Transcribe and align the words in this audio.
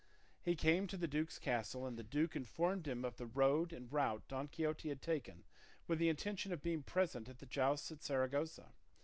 He 0.41 0.55
came 0.55 0.87
to 0.87 0.97
the 0.97 1.07
duke's 1.07 1.37
castle, 1.37 1.85
and 1.85 1.95
the 1.95 2.01
duke 2.01 2.35
informed 2.35 2.87
him 2.87 3.05
of 3.05 3.17
the 3.17 3.27
road 3.27 3.71
and 3.71 3.93
route 3.93 4.27
Don 4.27 4.47
Quixote 4.47 4.89
had 4.89 4.99
taken 4.99 5.43
with 5.87 5.99
the 5.99 6.09
intention 6.09 6.51
of 6.51 6.63
being 6.63 6.81
present 6.81 7.29
at 7.29 7.37
the 7.37 7.45
jousts 7.45 7.91
at 7.91 8.01
Saragossa. 8.01 8.71